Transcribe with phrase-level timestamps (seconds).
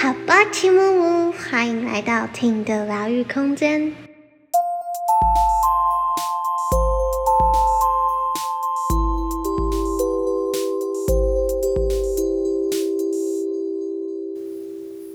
[0.00, 3.92] 好吧，齐木木，欢迎来到听的疗愈空间。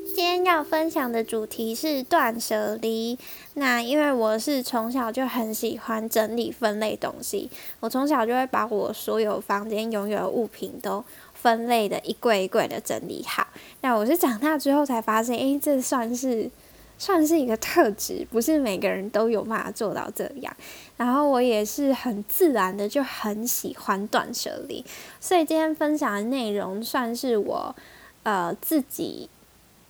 [0.06, 3.18] 今天要分享的主题是断舍离。
[3.54, 11.06] 那因为我是从小就很喜欢整理分类东西，我从小就会把我所有房间拥有的物品都。
[11.44, 13.46] 分类的一柜一柜的整理好。
[13.82, 16.50] 那我是长大之后才发现，诶，这算是
[16.98, 20.56] 算是一个特质，不是每个人都有办法做到这样。
[20.96, 24.86] 然后我也是很自然的就很喜欢断舍离，
[25.20, 27.76] 所以今天分享的内容算是我
[28.24, 29.30] 呃自己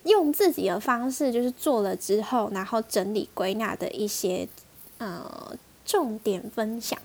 [0.05, 4.47] 用自己的方式，就是做了之后，然后整理归纳的一些
[4.97, 6.97] 呃重点分享。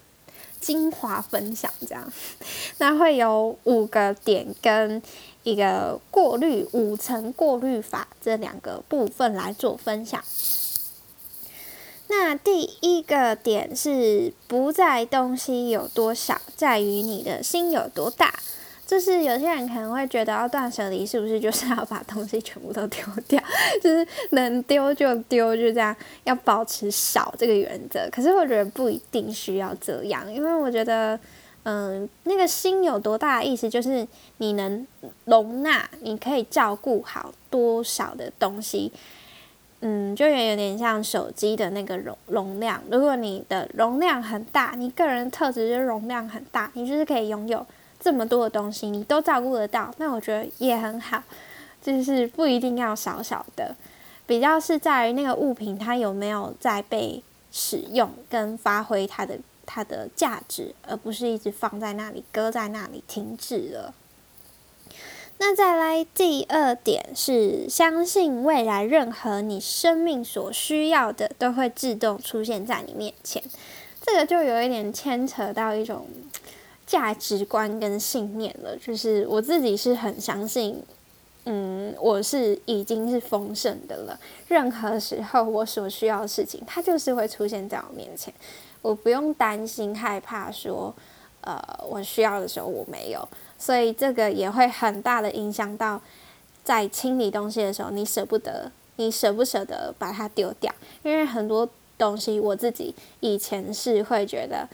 [0.60, 2.12] 精华分享这样，
[2.78, 5.02] 那会有五个点跟
[5.42, 10.22] 一个过滤五层过滤法这两个部分来做分享。
[12.10, 18.34] 那第一个点是不在东西有多少，在于你的心有多大。
[18.88, 23.38] 就是有些人可能会觉得要断舍离，是不是就是要把东西全部都丢掉？
[23.82, 25.94] 就是能丢就丢，就这样，
[26.24, 28.08] 要保持少这个原则。
[28.10, 31.20] 可是我觉得不一定需要这样，因为我觉得，
[31.64, 34.86] 嗯，那个心有多大的意思，就是你能
[35.26, 38.90] 容纳，你可以照顾好多少的东西。
[39.80, 42.82] 嗯，就也有点像手机的那个容容量。
[42.90, 47.64] 如果你的容量很大，你个人特质就容量很大，你就是可以拥有。
[48.00, 51.22] 这么多的东西你都照顾得到，那我觉得也很好，
[51.82, 53.74] 就是不一定要少少的，
[54.24, 63.92] 比较是在于那个物品它有没有在被使用跟发挥它的它的价值，而不是一直放在那里搁在那里停滞了。
[65.38, 73.42] 那再来第二点是相信未来任何你生命所需要的都会自动出现在你面前，
[74.00, 76.06] 这个就有一点牵扯到一种。
[76.88, 80.82] 价值观跟信念了，就是我自己是很相信，
[81.44, 84.18] 嗯，我是已经是丰盛的了。
[84.48, 88.32] 任何时候我所需要的事情，它就是会出现在我面前，
[88.80, 90.94] 我不用担心害怕说，
[91.42, 93.28] 呃，我需要的时候我没有。
[93.58, 96.00] 所以这个也会很大的影响到，
[96.64, 100.74] 在清理东西的时候，你舍不得，你舍不舍得把它丢掉？
[101.02, 101.68] 因为很多
[101.98, 104.66] 东西，我自己以前是会觉得。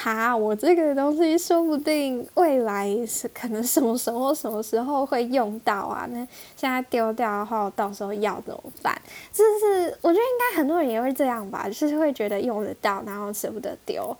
[0.00, 6.06] 哈，我这个东西说不定未来是可能什么时候什么时候会用到啊？
[6.12, 6.18] 那
[6.54, 8.96] 现在丢掉的话，我到时候要怎么办？
[9.32, 14.16] 就是我觉得应该很多人也会这样吧，就是会觉得用得到，然后舍不得丢。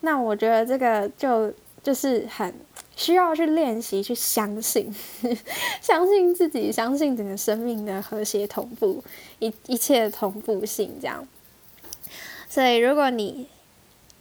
[0.00, 2.52] 那我觉得这个就就是很
[2.96, 4.92] 需要去练习，去相信，
[5.80, 9.04] 相信自己，相信整个生命的和谐同步，
[9.38, 11.24] 一一切同步性这样。
[12.48, 13.46] 所以如果你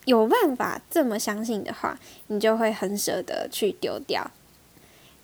[0.09, 4.31] 有办法这么相信的话，你就会很舍得去丢掉。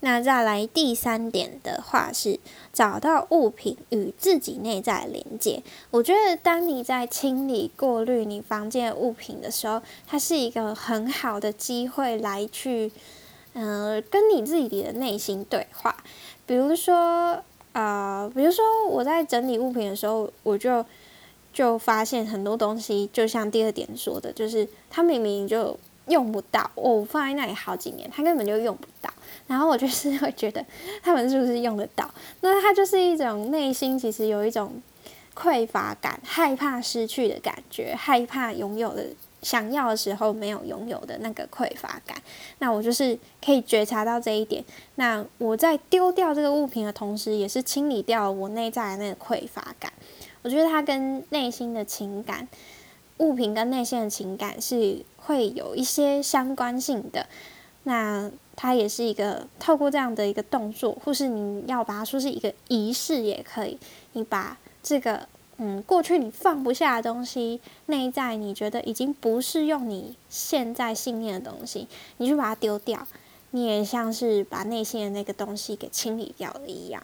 [0.02, 2.40] 那再来第三点的话是
[2.72, 5.64] 找到物品与自己内在连接。
[5.90, 12.92] 我觉得当你在清理过滤你房间物品的时候，它是一个很好的机会来去，
[13.54, 15.96] 嗯，跟你自己的内心对话。
[16.46, 17.42] 比如说，
[17.72, 20.86] 呃，比如说我在整理物品的时候，我就。
[21.56, 29.10] 就发现很多东西，就像第二点说的，就是他明明就用不到，我放在那里好几年，他根本就用不到。
[29.48, 30.66] 然后我就是会觉得，
[31.02, 32.14] 他们是不是用得到？
[32.42, 34.82] 那他就是一种内心其实有一种
[35.34, 39.06] 匮乏感，害怕失去的感觉，害怕拥有的
[39.42, 42.18] 想要的时候没有拥有的那个匮乏感。
[42.60, 44.62] 那我就是可以觉察到这一点。
[44.96, 49.94] 那我在丢掉这个物品的同时，也是清理掉我内在的那个匮乏感。
[50.46, 52.48] 我觉得它跟内心的情感，
[53.18, 57.26] 物品跟内心的情感是会有一些相关性的。
[57.86, 63.80] 那它也是一个透过这样的一个动作，或是你要把它说是一个仪式也可以。
[64.14, 65.28] 你把这个
[65.58, 71.88] 嗯过去你放不下的东西，内在你觉得已经不是用你现在信念的东西，
[72.18, 73.08] 你就把它丢掉。
[73.50, 77.02] 你也像是把内心的那个东西给清理掉了一样。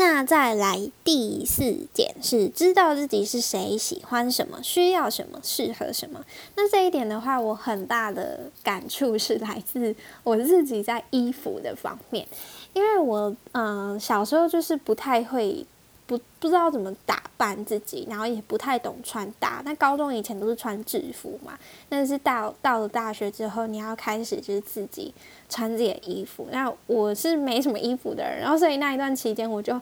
[0.00, 6.24] 那再来第四点是知道自己是谁，喜欢什么，需要什么，适合什么。
[6.56, 9.94] 那这一点的话，我很大的感触是来自
[10.24, 12.26] 我自己在衣服的方面，
[12.72, 15.66] 因为我嗯小时候就是不太会
[16.10, 19.62] 不不知道怎么打扮自己，然后也不太懂穿搭。
[19.64, 21.56] 那高中以前都是穿制服嘛，
[21.88, 25.14] 但是到到了大学之后，你要开始就是自己
[25.48, 26.48] 穿自己的衣服。
[26.50, 29.80] 那我是没什么衣服的人，然后所以那一段期间，我就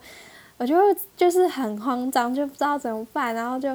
[0.59, 0.77] 我就
[1.17, 3.75] 就是很慌张，就不知道怎么办，然后就。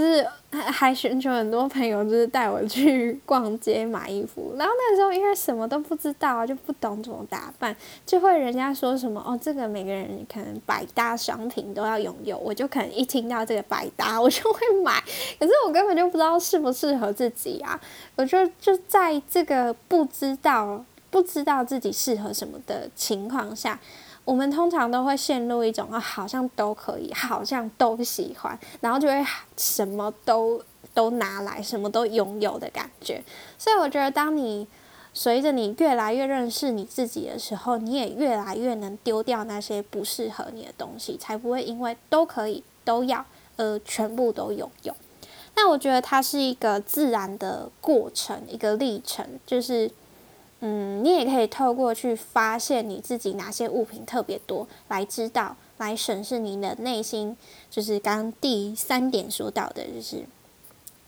[0.00, 4.54] 就是还还寻求很多朋友，就是带我去逛街买衣服。
[4.56, 7.76] 然后那时候因为什么都不知道，就不懂怎么打扮，
[8.06, 14.98] 就会人家说什么哦，这个每个人可能百搭商品都要拥有，我就可能一听到这个百搭，我就会买。
[15.38, 17.78] 可是我根本就不知道适不适合自己啊！
[18.16, 23.78] 我就就在这个不知道不知道自己适合什么的情况下。
[24.24, 29.26] 我们通常都会陷入一种啊，好像都可以，好像都喜欢，然后就会
[29.56, 30.62] 什么都
[30.94, 33.22] 都拿来，什么都拥有的感觉。
[33.58, 34.68] 所以我觉得，当你
[35.12, 43.24] 随着你越来越认识你自己的时候，你也越来越能丢掉那些不适合你的东西，才不会因为都可以都要
[43.56, 44.94] 而全部都拥有。
[45.56, 49.90] 那我觉得它是一个自然的过程，一个历程，就是。
[50.62, 57.34] 嗯，你也可以透过去发现你自己哪些物品特别多，来知道，来审视你的内心。
[57.70, 60.24] 就是刚第三点说到的，就是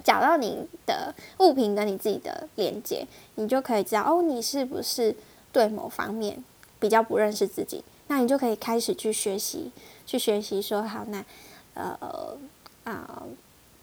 [0.03, 5.15] 找到你的物品跟你自己的连接，你就可以知道哦，你是不是
[5.53, 6.43] 对某方面
[6.81, 7.85] 比较不认识自己？
[8.09, 9.71] 那你就可以开始去学习，
[10.07, 11.25] 去学习说好，那
[11.75, 12.37] 呃
[12.85, 13.23] 啊。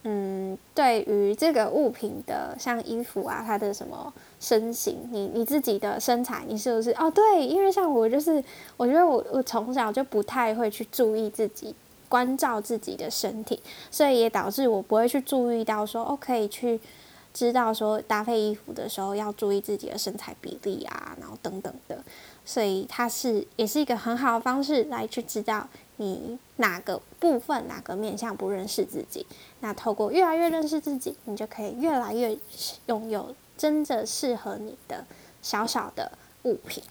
[0.04, 6.92] 嗯，对于这个物品的，像衣服啊，它的什么身形，你你自己的身材，你是不是？
[6.92, 8.42] 哦，对，因为像我就是，
[8.78, 11.76] 我觉得我我从小就不太会去注意自己，
[12.08, 13.62] 关照自己的身体，
[13.92, 16.80] 所以也导致我不会去注意到说，哦，可以去
[17.34, 22.02] 知道说搭配衣服的时候要注意自己的身材比例啊，然后等等的，
[22.46, 25.68] 所以它是也是一个很好的方式来去知道。
[26.00, 29.28] 你哪个部分、哪个面向不认识自己？
[29.60, 32.38] 那透过越来越认识自己，你就可以越来越
[32.86, 35.06] 拥有真正适合你的
[35.42, 36.14] 小小的
[36.44, 36.82] 物品。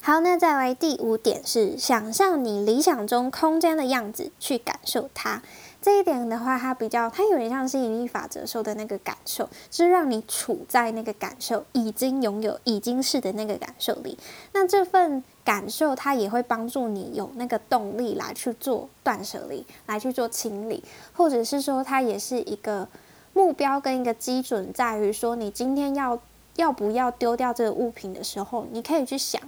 [0.00, 5.42] 好，那再来第五点是想象你理想中空间的样子，去感受它。
[5.80, 14.18] 这一点的话，它比较，它有点像吸引力法则说的那个感受，是让你处在那个感受已经拥有、已经是的那个感受里。
[14.52, 20.82] 那这份感受，它也会帮助你有那个动力来去做断舍离，来去做清理，
[21.12, 22.88] 或者是说，它也是一个
[23.32, 26.20] 目标跟一个基准，在于说，你今天要
[26.56, 29.40] 要不要丢掉这个物品的时候，你可以去想。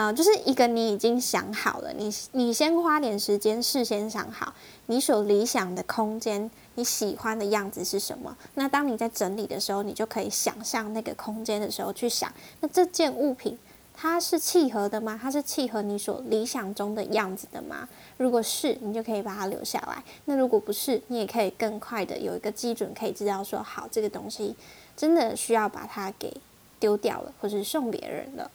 [0.00, 4.54] 啊，就是一个你已经想好了，你你先花点时间事先想好
[4.86, 8.34] 你所理想的空间，你喜欢的样子是什么？
[8.54, 13.58] 那当你在整理的时候，你就可以想象那个空间的时候去想，那这件物品
[13.94, 15.20] 它是契合的吗？
[15.22, 17.86] 它是契合你所理想中的样子的吗？
[18.16, 24.56] 如果是，你就可以把它留下来；那如果不是，你也可以更快的有一个基准，可以知道说，好，这个东西
[24.96, 26.34] 真的需要把它给
[26.78, 28.50] 丢掉了，或是送别人了。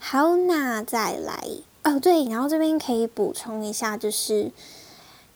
[0.00, 1.44] 好，那再来
[1.82, 4.50] 哦，对，然后这边可以补充一下，就是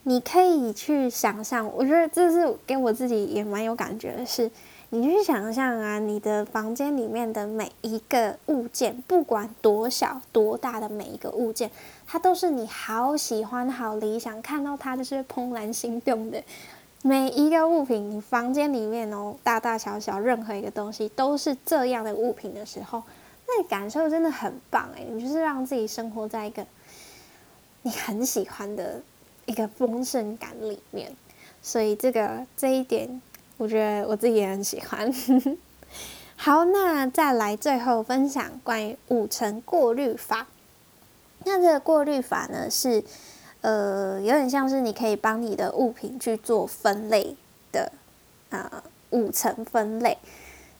[0.05, 4.51] 你可以去想象，我觉得这是给我自己也蛮有感觉的，是
[4.91, 11.71] 你去想象啊，你的房间里面的每一个物件，不管多小多大的每一个物件，
[12.07, 16.43] 它都是你好喜欢、好理想，看到它就是怦然心动的
[17.03, 18.11] 每一个物品。
[18.11, 23.03] 你房间里面哦，大大小小任何一个东西都是这样的物品的时候。
[23.63, 25.05] 感受真的很棒哎！
[25.09, 26.67] 你就是让自己生活在一个
[27.83, 29.03] 你很喜欢的
[29.47, 31.15] 一个丰盛感里面，
[31.61, 33.21] 所以这个这一点，
[33.57, 35.13] 我觉得我自己也很喜欢。
[36.37, 40.47] 好，那再来最后分享关于五层过滤法。
[41.45, 43.03] 那这个过滤法呢，是
[43.61, 47.37] 呃有点像是你可以帮你的物品去做分类
[47.73, 47.93] 的
[48.51, 50.19] 啊，五层分类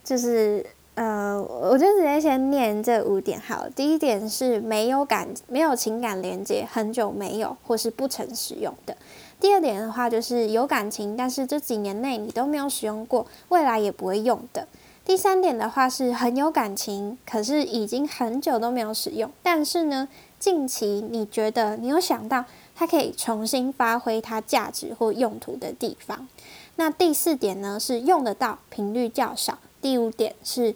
[0.05, 0.67] 就是。
[0.95, 3.67] 呃，我就直接先念这五点好。
[3.75, 8.95] 第一点是没有感、没有情感连接，很久没有或是不曾使用的。
[9.41, 14.69] 第二点的话就是有感情，但是这几年内你都没有使用过，未来也不会用的。
[15.05, 20.07] 第三点的话是很有感情，可是已经很久都没有使用，但是呢，
[20.39, 22.45] 近期你觉得你有想到
[22.77, 26.29] 它可以重新发挥它价值或用途的地方。
[26.77, 29.59] 那第四点呢是用得到，频率较少。
[29.83, 30.75] 第五点是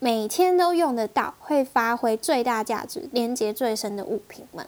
[0.00, 4.66] 每天都用得到，会发挥最大价值、连接最深的物品们。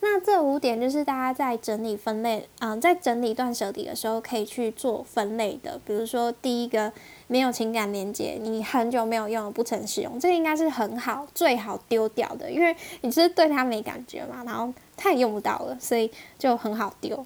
[0.00, 5.80] 那这五点就是大家在整理分类，嗯，在整理断舍离的时候可以去做分类的。
[5.84, 6.92] 比如说，第一个
[7.26, 17.24] 没有情感连接，你很久没有用，不曾使用，这个应该是很好，最好丢掉的，因为你是对它没感觉嘛，然后它也用不到了，所以就很好丢。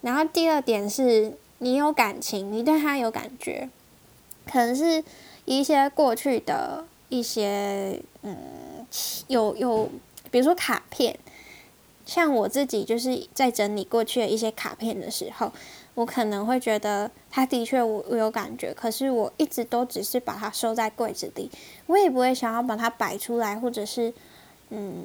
[0.00, 3.68] 然后第二点是你有感情，你对它有感觉，
[4.50, 5.04] 可能是
[5.44, 8.86] 一些过去的一些，嗯，
[9.28, 9.88] 有有，
[10.30, 11.18] 比如说卡片。
[12.04, 15.52] 像我自己就是在整理过去的一些卡片的时候，
[15.94, 21.48] 我可能会觉得它的确我我有感觉，可是我一直都只是把它收在柜子里，
[21.86, 24.12] 我也不会想要把它摆出来，或者是
[24.70, 25.04] 嗯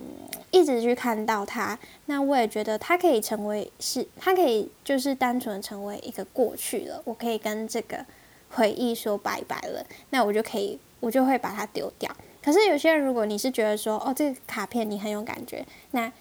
[0.49, 1.77] 一直去看到它。
[2.07, 8.03] 那我也觉得它可以成为是，它可以就是单纯成为一个过去了，我可以跟这个
[8.49, 12.09] 回忆说拜拜了，那我就可以我就会把它丢掉。
[12.43, 16.11] 可是有些人如果你是觉得说哦这个卡片你很有感觉，那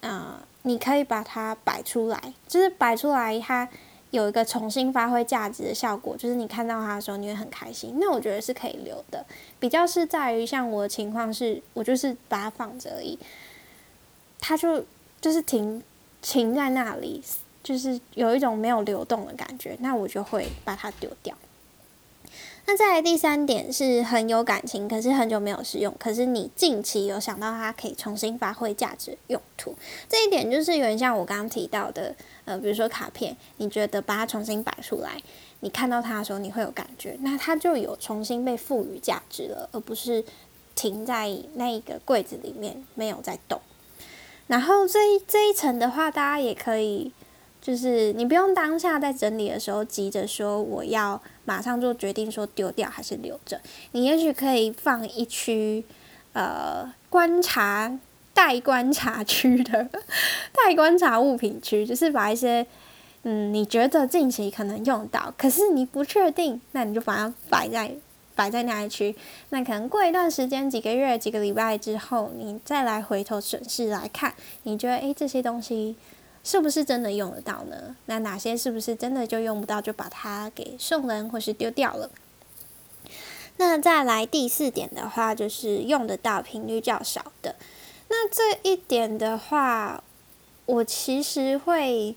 [0.00, 3.68] 啊，你可以把它摆出来，就是摆出来，它
[4.10, 6.16] 有一个重新发挥价值的效果。
[6.16, 7.98] 就是你看到它的时候，你会很开心。
[8.00, 9.24] 那我觉得是可以留的。
[9.60, 13.18] 比较是在于像我的情况是，我就是把它放着而已，
[14.40, 14.84] 它就
[15.20, 15.82] 就是停
[16.20, 17.22] 停在那里，
[17.62, 19.76] 就是有一种没有流动的感觉。
[19.80, 21.36] 那我就会把它丢掉。
[22.66, 29.74] 那再来第三点是很有感情，可是很久没有使用，可是你近期有想到它可以重新发挥价值用途，
[30.08, 32.14] 这一点就是有点像我刚刚提到的，
[32.44, 35.20] 呃，比如说卡片，你觉得把它重新摆出来，
[35.60, 40.24] 你看到它的时候你会有感觉，那它就有重新被赋予价值了，而不是
[40.76, 43.60] 停在那一个柜子里面没有在动。
[44.46, 47.12] 然后这一这一层的话，大家也可以。
[47.60, 53.60] 就是你不用当下在整理的时候急着说我要马上做决定，说丢掉还是留着。
[53.92, 55.84] 你也许可以放一区，
[56.32, 57.98] 呃，观察
[58.32, 59.88] 待观察区的
[60.52, 62.66] 待观察物品区，就是把一些
[63.24, 67.94] 嗯你觉得近期可能用到，可是你不确定，那你就把它摆在
[68.34, 69.14] 摆在那一区。
[69.50, 75.96] 那可能过一段时间，几个月、几个礼拜之后，你再来回头审视来看，你觉得诶这些东西。
[76.42, 77.94] 是不是真的用得到呢？
[78.06, 82.10] 那哪些是不是真的就用不到，就把它给送人或是丢掉了？
[83.58, 87.56] 那再来第四点的话，就是用得到频率较少的。
[88.08, 90.02] 那这一点的话，
[90.64, 92.16] 我其实会，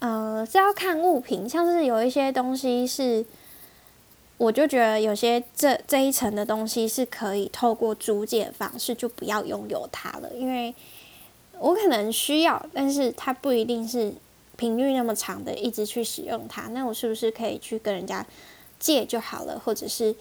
[0.00, 3.24] 呃，是要看物品，像是有一些东西是，
[4.36, 10.74] 我就觉得有些这这一层的东西是可以透过租借方式就不要拥有它了，因为。
[11.58, 14.12] 我可能需要，但是它不一定是
[14.56, 16.68] 频率那么长的一直去使用它。
[16.68, 18.24] 那我是不是可以去跟人家
[18.78, 19.58] 借就好了？
[19.58, 20.14] 或者是，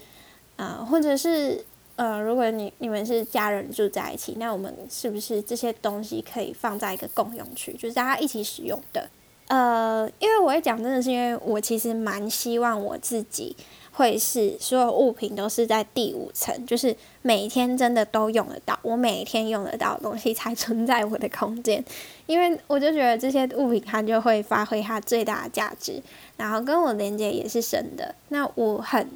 [0.56, 1.64] 呃，或者是，
[1.96, 9.10] 呃，如果你你们是家人住在一起，那我们是不是这些东西可以放在一个共用区，就是大家一起使用的？
[9.48, 13.56] 呃，因为我会讲，真的是因为我其实蛮希望我自己。
[13.96, 21.82] 会是所有物品都是在第五层，就是每天真的都用得到，我每天用得到的东西才存在我的空间，
[22.26, 26.02] 因为我就觉得这些物品它就会发挥它最大的价值，
[26.36, 28.14] 然后跟我连接也是深的。
[28.28, 29.10] 那我很，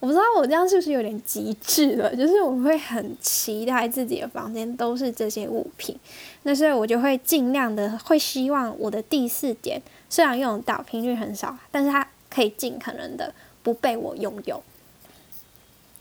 [0.00, 5.96] 我不知道我这样是不是有点极致了，就是我会很期待自己的房间都是这些物品，
[6.42, 13.32] 那所以我就会尽量的会希望我的第四点虽然用得到频率很少，但是它可以尽可能的。
[13.66, 14.62] 不被我拥有。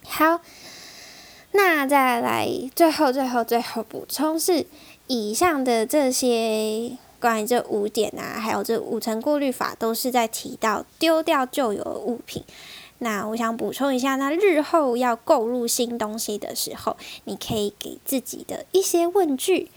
[0.04, 0.40] 好，
[1.54, 4.68] 那再来最后、最后、最后补充是，
[5.08, 12.44] 以上的这些关于这五点啊，还有这五层过滤法，都是在提到丢掉旧有的物品。
[13.00, 19.72] 那我想补充一下，那日后要购入新东西的时候，你可以给自己的一些问句。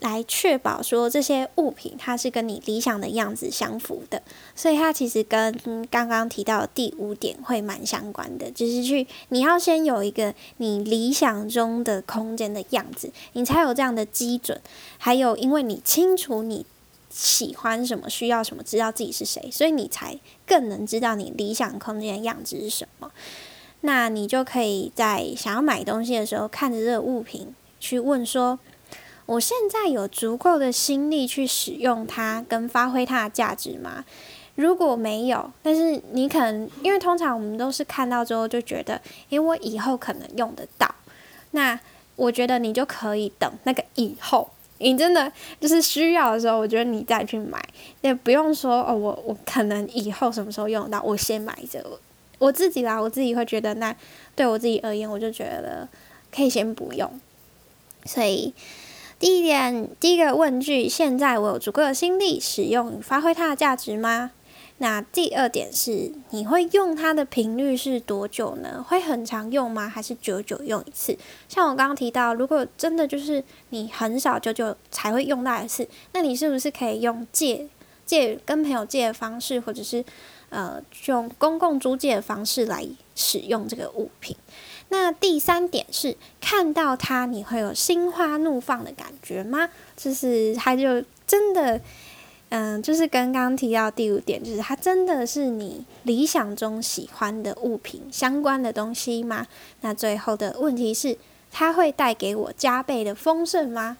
[0.00, 4.20] 来确保说这些物品它是跟你理想的样子相符的，
[4.54, 14.60] 所以它其实跟刚刚提到的第五点会蛮相关的，就是去你要先有一个你理想中的空间的样子，你才有这样的基准。
[14.98, 16.66] 还有，因为你清楚你
[17.08, 23.10] 喜欢什么、需要什么、知道自己是谁，所以你才更能知道你理想空间的样子是什么。
[23.80, 28.58] 那你就可以在想要买东西的时候，看着这个物品去问说。
[29.26, 34.04] 我现在有足够的心力去使用它跟发挥它的价值吗？
[34.54, 40.94] 如果没有，但是你可能因为通常我们都是看到之后就觉得，因为我以后可能用得到，
[41.50, 41.78] 那
[42.14, 45.30] 我觉得你就可以等那个以后，你真的
[45.60, 47.62] 就是需要的时候，我觉得你再去买，
[48.00, 51.84] 也不用说哦，我我可能以后什么时候用到，我先买着。
[52.38, 53.94] 我自己啦，我自己会觉得，那
[54.34, 55.86] 对我自己而言，我就觉得
[56.34, 57.20] 可以先不用，
[58.06, 58.54] 所以。
[59.18, 64.32] 第一点，第一个问句：现在我有足够的心力使用与发挥它的价值吗？
[64.76, 68.84] 那第二点是，你会用它的频率是多久呢？
[68.86, 69.88] 会很常用吗？
[69.88, 71.16] 还是久久用一次？
[71.48, 77.66] 像我刚刚提到，如果真的就是你很少久久才会用到一次，那你是不是可以用借
[78.04, 80.04] 借跟朋友借的方式，或者是
[80.50, 84.36] 呃用公共租借的方式来使用这个物品？
[84.88, 89.68] 那第三点是，看到它你会有心花怒放的感觉吗？
[89.96, 91.80] 就是它就真的。
[92.48, 99.48] 嗯，就是刚刚提到第五点，就是它真的是你理想中喜欢的物品相关的东西吗？
[99.80, 101.18] 那最后的问题是，
[101.50, 103.98] 它会带给我加倍的丰盛吗？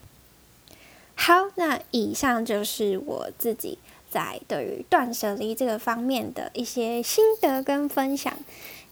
[1.15, 3.77] 好，那以上就是我自己
[4.09, 8.33] 在对于断舍离这个方面的一些心得跟分享，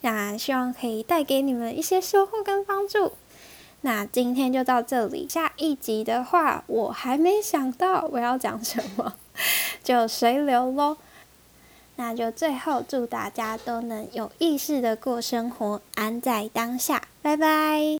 [0.06, 3.14] 那希望可以带给你们一些收获跟帮助。
[3.82, 9.16] 那今天就到这里，下一集的话，我还没想到我要讲什么。
[9.84, 10.98] 就随流喽，
[11.96, 17.98] 那就最后祝大家都能有意识的过生活，安在当下，拜拜。